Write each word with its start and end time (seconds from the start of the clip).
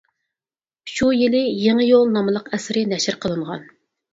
شۇ 0.93 1.09
يىلى 1.17 1.41
«يېڭى 1.65 1.87
يول» 1.91 2.09
ناملىق 2.17 2.51
ئەسىرى 2.59 2.85
نەشر 2.95 3.19
قىلىنغان. 3.27 3.71